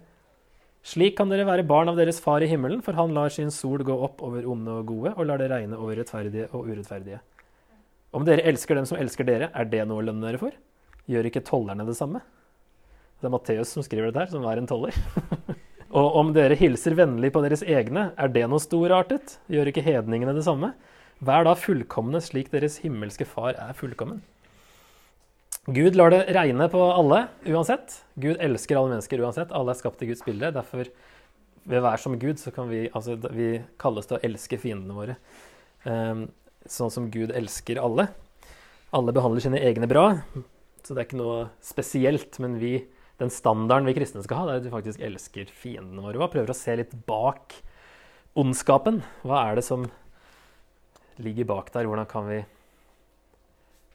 [0.83, 3.85] Slik kan dere være barn av deres far i himmelen, for han lar sin sol
[3.87, 7.21] gå opp over onde og gode, og lar det regne over rettferdige og urettferdige.
[8.13, 10.51] Om dere elsker dem som elsker dere, er det noe å lønne dere for?
[11.07, 12.19] Gjør ikke tollerne det samme?
[13.23, 14.99] Det er Matteus som skriver dette her, som er en toller.
[16.03, 19.37] og om dere hilser vennlig på deres egne, er det noe storartet?
[19.47, 20.73] Gjør ikke hedningene det samme?
[21.23, 24.19] Vær da fullkomne slik deres himmelske far er fullkommen.
[25.71, 28.01] Gud lar det regne på alle uansett.
[28.19, 29.51] Gud elsker alle mennesker uansett.
[29.55, 30.49] Alle er skapt i Guds bilde.
[30.51, 30.89] Derfor,
[31.63, 34.97] ved å være som Gud, så kan vi, altså, vi kalles til å elske fiendene
[34.97, 35.15] våre.
[35.87, 36.25] Um,
[36.67, 38.09] sånn som Gud elsker alle.
[38.93, 40.09] Alle behandler sine egne bra,
[40.83, 42.35] så det er ikke noe spesielt.
[42.43, 42.75] Men vi
[43.21, 46.19] den standarden vi kristne skal ha, det er at vi faktisk elsker fiendene våre.
[46.19, 47.55] Og prøver å se litt bak
[48.39, 48.99] ondskapen.
[49.23, 49.87] Hva er det som
[51.23, 51.87] ligger bak der?
[51.87, 52.41] Hvordan kan vi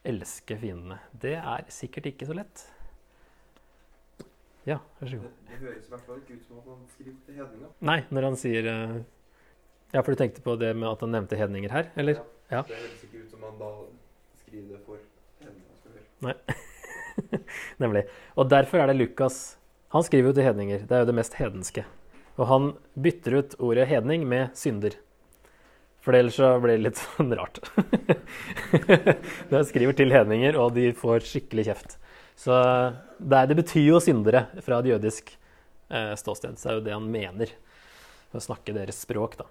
[0.09, 0.99] elske fiendene?
[1.13, 2.65] Det er sikkert ikke så lett.
[4.67, 5.29] Ja, vær så god.
[5.29, 7.71] Det, det høres i hvert fall ikke ut som at han skriver til hedninger.
[7.89, 8.97] Nei, når han sier eh,
[9.93, 12.19] Ja, for du tenkte på det med at han nevnte hedninger her, eller?
[12.51, 12.61] Ja.
[12.67, 13.69] Det høres ikke ut som han da
[14.43, 14.99] skriver det for
[15.45, 16.03] hedninger.
[16.27, 16.35] Nei.
[17.83, 18.05] Nemlig.
[18.35, 19.57] Og derfor er det Lukas
[19.95, 20.83] Han skriver jo til hedninger.
[20.85, 21.85] Det er jo det mest hedenske.
[22.37, 24.93] Og han bytter ut ordet hedning med synder.
[26.03, 27.59] For ellers så blir det litt sånn rart.
[29.49, 31.97] Når jeg skriver til hedninger, og de får skikkelig kjeft.
[32.39, 32.55] Så
[33.19, 35.33] det, er, det betyr jo syndere fra et jødisk
[35.91, 36.55] eh, ståsted.
[36.59, 37.51] Så er jo det han mener.
[38.31, 39.47] Å snakke deres språk, da.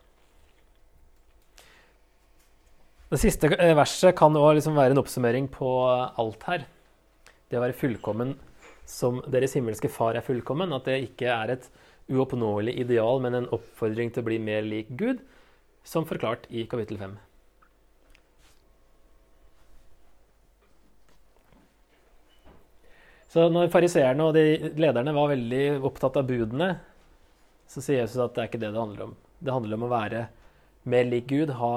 [3.09, 6.65] Det siste eh, verset kan også liksom være en oppsummering på alt her.
[7.49, 8.35] Det å være fullkommen
[8.89, 10.73] som deres himmelske far er fullkommen.
[10.77, 11.69] At det ikke er et
[12.09, 15.21] uoppnåelig ideal, men en oppfordring til å bli mer lik Gud,
[15.89, 17.17] som forklart i kapittel 5.
[23.29, 26.75] Så når fariseerne og de lederne var veldig opptatt av budene,
[27.69, 29.15] så sier Jesus at det er ikke det det handler om.
[29.39, 30.23] Det handler om å være
[30.89, 31.75] mer lik Gud, ha,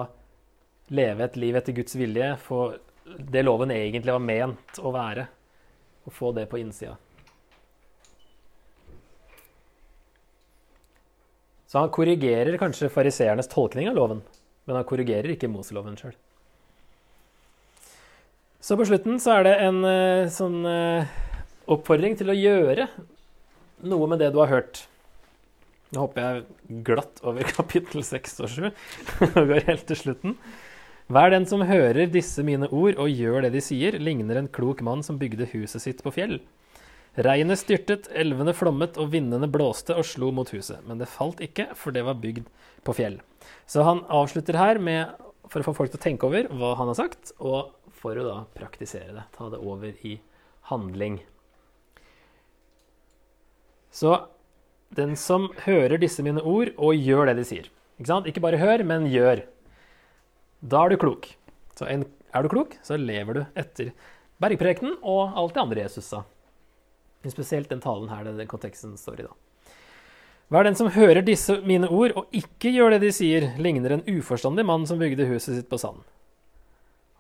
[0.92, 2.62] leve et liv etter Guds vilje, få
[3.06, 5.28] det loven egentlig var ment å være,
[6.08, 6.96] og få det på innsida.
[11.72, 14.20] Så han korrigerer kanskje fariseernes tolkning av loven,
[14.68, 16.18] men han korrigerer ikke Moseloven sjøl.
[18.62, 21.14] Så på slutten så er det en eh, sånn eh,
[21.72, 22.90] oppfordring til å gjøre
[23.88, 24.84] noe med det du har hørt.
[25.96, 28.68] Nå hopper jeg glatt over kapittel 6 og 7
[29.32, 30.36] og går helt til slutten.
[31.12, 34.84] Hver den som hører disse mine ord og gjør det de sier, ligner en klok
[34.84, 36.42] mann som bygde huset sitt på fjell.
[37.20, 40.80] Regnet styrtet, elvene flommet og vindene blåste og slo mot huset.
[40.88, 42.48] Men det falt ikke, for det var bygd
[42.88, 43.20] på fjell.
[43.68, 45.12] Så han avslutter her med,
[45.52, 48.24] for å få folk til å tenke over hva han har sagt, og for å
[48.24, 49.28] da praktisere det.
[49.36, 50.16] Ta det over i
[50.72, 51.20] handling.
[53.92, 54.16] Så
[54.96, 57.68] den som hører disse mine ord og gjør det de sier
[58.00, 58.28] Ikke sant?
[58.28, 59.44] Ikke bare hør, men gjør.
[60.64, 61.28] Da er du klok.
[61.76, 63.92] Så en, er du klok, så lever du etter
[64.42, 66.24] bergprekenen og alt det andre Jesus sa.
[67.22, 69.34] Men spesielt den talen her, den konteksten står i da.
[70.52, 73.94] Hva er den som hører disse mine ord og ikke gjør det de sier, ligner
[73.96, 76.02] en uforstandig mann som bygde huset sitt på sand.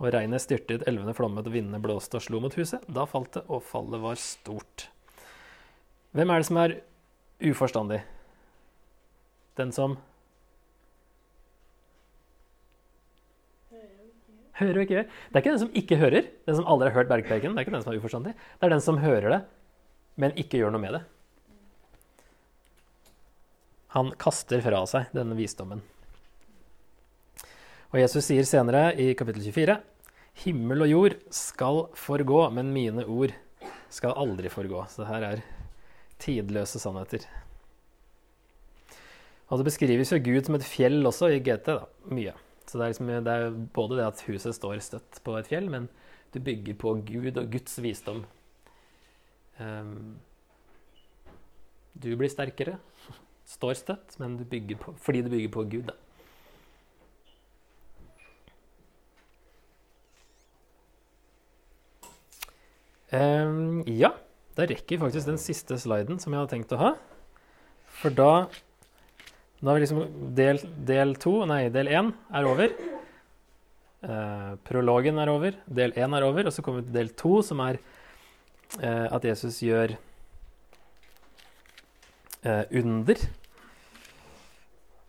[0.02, 2.84] Og regnet styrtet, elvene flommet, vindene blåste og slo mot huset.
[2.92, 4.90] Da falt det, og fallet var stort.
[6.18, 6.76] Hvem er det som er
[7.54, 8.02] uforstandig?
[9.60, 10.00] Den som
[14.62, 15.06] Hører og ikke gjør.
[15.10, 17.56] Det er ikke den som ikke hører, den som aldri har hørt bergpreken.
[17.56, 18.34] Det er ikke den som er uforstandig.
[18.36, 19.40] Det er den som hører det,
[20.16, 21.02] men ikke gjør noe med det.
[23.96, 25.82] Han kaster fra seg denne visdommen.
[27.92, 29.78] Og Jesus sier senere i kapittel 24.:
[30.46, 33.34] Himmel og jord skal forgå, men mine ord
[33.92, 34.86] skal aldri forgå.
[34.88, 35.44] Så her er
[36.24, 37.26] tidløse sannheter.
[39.52, 41.68] Og det beskrives jo Gud som et fjell også i GT.
[41.68, 42.34] da, Mye.
[42.64, 45.68] Så det er, liksom, det er både det at huset står støtt på et fjell,
[45.68, 45.90] men
[46.32, 48.24] du bygger på Gud og Guds visdom.
[49.60, 50.20] Um,
[52.02, 52.78] du blir sterkere,
[53.58, 55.92] står støtt, men du bygger på, fordi du bygger på Gud.
[55.92, 55.98] Da.
[63.12, 64.14] Um, ja,
[64.56, 66.92] da rekker vi faktisk den siste sliden som jeg hadde tenkt å ha.
[68.02, 68.48] For da
[69.62, 72.72] Da er liksom del, del to, nei, del én er over.
[74.02, 77.34] Uh, prologen er over, del én er over, og så kommer vi til del to,
[77.46, 77.78] som er
[78.80, 79.98] at Jesus gjør
[82.46, 83.20] uh, under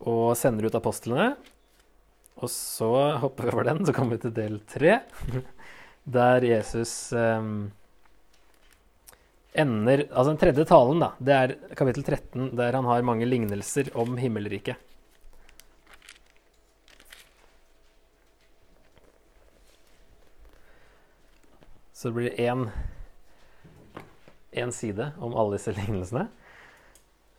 [0.03, 1.29] og sender ut apostlene.
[2.43, 2.91] Og så
[3.23, 4.97] hopper vi over den, så kommer vi til del tre,
[6.17, 7.69] der Jesus um,
[9.53, 13.93] ender Altså den tredje talen, da, det er kapittel 13, der han har mange lignelser
[13.95, 14.81] om himmelriket.
[21.93, 22.65] Så det blir én,
[24.59, 26.27] én side om alle disse lignelsene.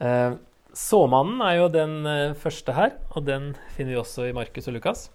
[0.02, 0.36] Eh,
[0.74, 4.76] såmannen er jo den eh, første her, og den finner vi også i Markus og
[4.76, 5.08] Lukas.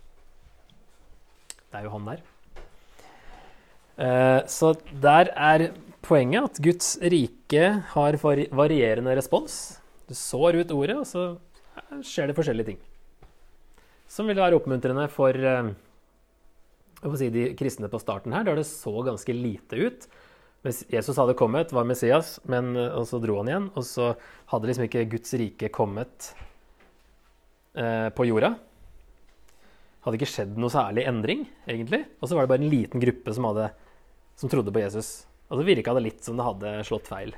[1.70, 2.24] Det er jo han der.
[4.00, 4.74] Eh, så
[5.04, 5.70] der er
[6.06, 9.80] poenget at Guds rike har varierende respons.
[10.08, 12.80] Du sår ut ordet, og så skjer det forskjellige ting.
[14.10, 15.74] Som vil være oppmuntrende for eh,
[17.20, 20.10] si, de kristne på starten her, da det så ganske lite ut.
[20.64, 23.68] Jesus hadde kommet, var Messias, men, eh, og så dro han igjen.
[23.80, 24.12] Og så
[24.52, 26.34] hadde liksom ikke Guds rike kommet
[27.76, 28.56] eh, på jorda.
[30.04, 32.06] Hadde ikke skjedd noe særlig endring, egentlig.
[32.20, 33.70] Og så var det bare en liten gruppe som, hadde,
[34.40, 35.14] som trodde på Jesus.
[35.50, 37.34] Og så virka det litt som det hadde slått feil.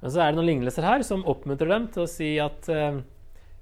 [0.00, 3.02] Men så er det noen lignelser her som oppmuntrer dem til å si at eh,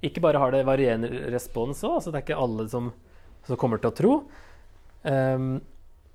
[0.07, 2.87] ikke bare har det varierende respons òg, altså det er ikke alle som,
[3.43, 4.13] som kommer til å tro,
[5.03, 5.41] eh,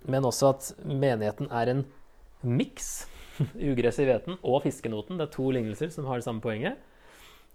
[0.04, 1.84] men også at menigheten er en
[2.44, 3.06] miks.
[3.70, 5.18] Ugress i hveten og fiskenoten.
[5.18, 6.78] Det er to lignelser som har det samme poenget.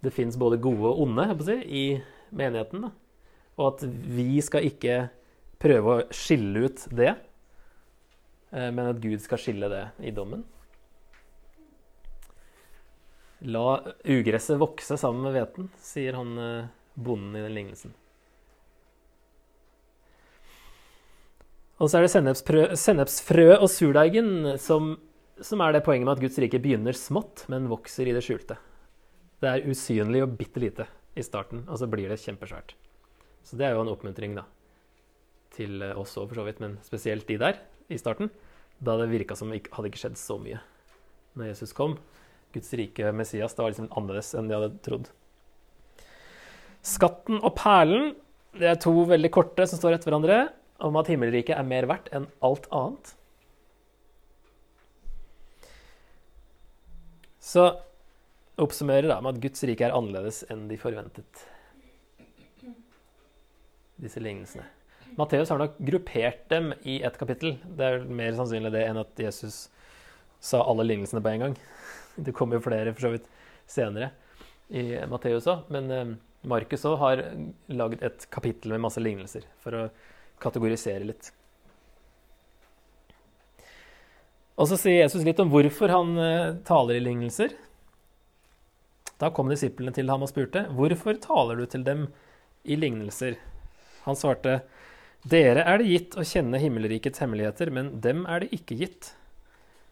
[0.00, 1.84] Det fins både gode og onde si, i
[2.36, 2.86] menigheten.
[2.86, 2.92] Da.
[3.60, 5.02] Og at vi skal ikke
[5.60, 7.12] prøve å skille ut det,
[8.52, 10.46] eh, men at Gud skal skille det i dommen.
[13.40, 17.94] La ugresset vokse sammen med hveten, sier han eh, bonden i den lignelsen.
[21.80, 22.12] Og så er det
[22.76, 24.92] sennepsfrø, og surdeigen som,
[25.40, 28.58] som, er det poenget med at Guds rike begynner smått, men vokser i det skjulte.
[29.40, 32.74] Det er usynlig og bitte lite i starten, og så blir det kjempesvært.
[33.48, 34.44] Så det er jo en oppmuntring da,
[35.56, 38.28] til oss òg, for så vidt, men spesielt de der i starten,
[38.80, 40.60] da det virka som det hadde ikke skjedd så mye
[41.38, 41.96] når Jesus kom.
[42.52, 43.54] Guds rike Messias.
[43.54, 45.10] Det var liksom annerledes enn de hadde trodd.
[46.84, 48.14] Skatten og perlen
[48.58, 50.48] det er to veldig korte som står etter hverandre,
[50.84, 53.14] om at himmelriket er mer verdt enn alt annet.
[57.40, 57.64] Så
[58.60, 61.46] oppsummerer da med at Guds rike er annerledes enn de forventet.
[64.00, 64.66] Disse lignelsene.
[65.18, 67.56] Matteus har nok gruppert dem i ett kapittel.
[67.64, 69.64] Det er mer sannsynlig det enn at Jesus
[70.40, 71.56] sa alle lignelsene på en gang.
[72.24, 73.26] Det kommer jo flere for så vidt
[73.70, 74.10] senere
[74.68, 75.66] i Matteus òg.
[75.72, 76.14] Men eh,
[76.50, 77.24] Markus òg har
[77.72, 79.84] lagd et kapittel med masse lignelser for å
[80.42, 81.30] kategorisere litt.
[84.60, 87.54] Og så sier Jesus litt om hvorfor han eh, taler i lignelser.
[89.20, 92.08] Da kom disiplene til ham og spurte, 'Hvorfor taler du til dem
[92.64, 93.38] i lignelser?'
[94.04, 94.62] Han svarte,
[95.24, 99.14] 'Dere er det gitt å kjenne himmelrikets hemmeligheter, men dem er det ikke gitt.'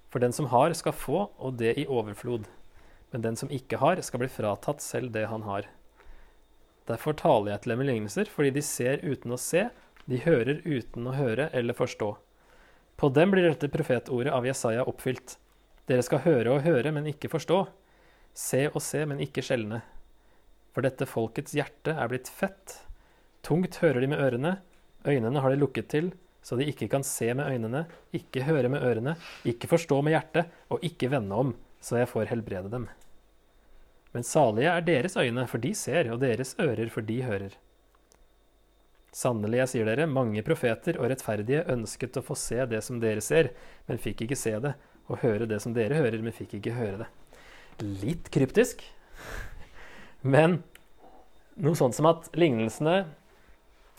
[0.08, 2.48] For den som har, skal få, og det i overflod.
[3.12, 5.68] Men den som ikke har, skal bli fratatt selv det han har.
[6.88, 9.68] Derfor taler jeg til dem i lignelser, fordi de ser uten å se,
[10.08, 12.14] de hører uten å høre eller forstå.
[12.98, 15.36] På dem blir dette profetordet av Jesaja oppfylt.
[15.88, 17.58] Dere skal høre og høre, men ikke forstå.
[18.32, 19.82] Se og se, men ikke skjelne.
[20.72, 22.78] For dette folkets hjerte er blitt fett.
[23.44, 24.56] Tungt hører de med ørene,
[25.06, 26.10] øynene har de lukket til,
[26.42, 27.84] så de ikke kan se med øynene,
[28.16, 31.54] ikke høre med ørene, ikke forstå med hjertet, og ikke vende om,
[31.84, 32.88] så jeg får helbrede dem.
[34.14, 37.58] Men salige er deres øyne, for de ser, og deres ører, for de hører.
[39.14, 43.22] Sannelig, jeg sier dere, mange profeter og rettferdige ønsket å få se det som dere
[43.24, 43.52] ser,
[43.88, 44.74] men fikk ikke se det,
[45.08, 47.08] og høre det som dere hører, men fikk ikke høre det.
[48.02, 48.82] Litt kryptisk,
[50.20, 50.60] men
[51.56, 53.00] noe sånt som at lignelsene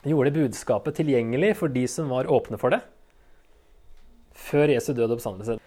[0.08, 2.84] gjorde budskapet tilgjengelig for de som var åpne for det,
[4.40, 5.58] før Jesu død og oppstandelse.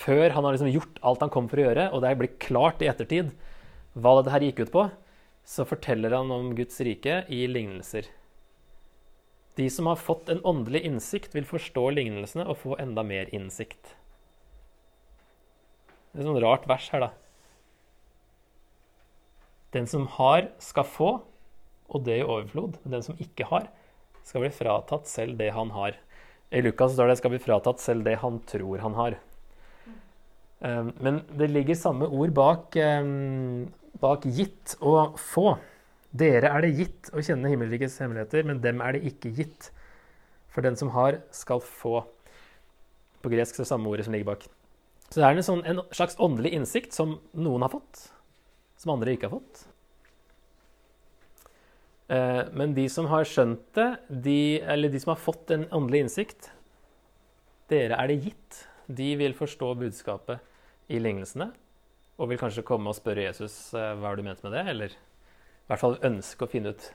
[0.00, 2.84] Før han har liksom gjort alt han kom for å gjøre, og det blir klart
[2.84, 3.32] i ettertid
[3.98, 4.86] hva dette gikk ut på,
[5.44, 8.06] så forteller han om Guds rike i lignelser.
[9.58, 13.96] De som har fått en åndelig innsikt, vil forstå lignelsene og få enda mer innsikt.
[16.10, 17.10] Det er et sånt rart vers her, da.
[19.74, 21.10] Den som har, skal få,
[21.90, 22.78] og det i overflod.
[22.82, 23.68] Men den som ikke har,
[24.26, 25.98] skal bli fratatt selv det han har.
[26.50, 29.18] I Lukas står det skal bli fratatt selv det han tror han har.
[30.60, 33.70] Um, men det ligger samme ord bak, um,
[34.02, 35.54] bak gitt og få.
[36.10, 39.70] Dere er det gitt å kjenne himmelrikets hemmeligheter, men dem er det ikke gitt.
[40.50, 42.00] For den som har, skal få.
[43.22, 44.46] På gresk er det samme ordet som ligger bak.
[45.10, 48.08] Så det er en, sånn, en slags åndelig innsikt som noen har fått,
[48.78, 49.64] som andre ikke har fått.
[52.10, 56.04] Eh, men de som har skjønt det, de, eller de som har fått en åndelig
[56.06, 56.50] innsikt,
[57.70, 58.62] dere er det gitt.
[58.90, 60.42] De vil forstå budskapet
[60.90, 61.52] i lignelsene
[62.20, 64.96] og vil kanskje komme og spørre Jesus eh, hva du ment med det, eller
[65.70, 66.86] i hvert fall ønske å finne ut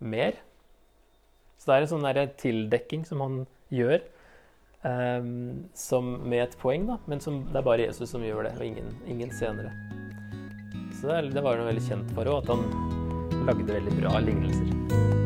[0.00, 0.38] mer.
[1.60, 3.36] Så det er en sånn tildekking som han
[3.68, 4.00] gjør,
[4.80, 8.54] um, som med et poeng, da, men som, det er bare Jesus som gjør det,
[8.56, 9.74] og ingen, ingen senere.
[10.96, 15.25] Så det, det var noe veldig kjent for henne, at han lagde veldig bra lignelser.